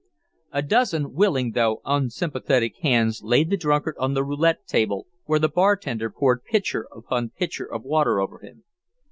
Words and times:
A 0.51 0.63
dozen 0.63 1.13
willing, 1.13 1.51
though 1.51 1.79
unsympathetic, 1.85 2.77
hands 2.77 3.21
laid 3.21 3.51
the 3.51 3.55
drunkard 3.57 3.95
on 3.99 4.15
the 4.15 4.23
roulette 4.23 4.65
table, 4.65 5.05
where 5.25 5.37
the 5.37 5.47
bartender 5.47 6.09
poured 6.09 6.43
pitcher 6.43 6.87
upon 6.91 7.29
pitcher 7.29 7.71
of 7.71 7.83
water 7.83 8.19
over 8.19 8.39
him. 8.39 8.63